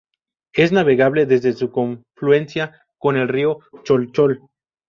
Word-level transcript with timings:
Es 0.53 0.71
navegable 0.71 1.27
desde 1.27 1.53
su 1.53 1.69
confluencia 1.69 2.81
con 2.97 3.17
el 3.17 3.27
río 3.27 3.59
Cholchol. 3.83 4.41